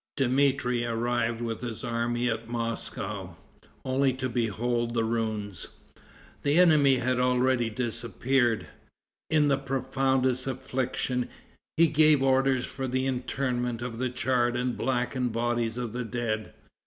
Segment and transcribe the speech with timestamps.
[0.17, 3.35] Dmitri arrived with his army at Moscow,
[3.85, 5.67] only to behold the ruins.
[6.41, 8.65] The enemy had already disappeared.
[9.29, 11.29] In profoundest affliction,
[11.77, 16.51] he gave orders for the interment of the charred and blackened bodies of the dead.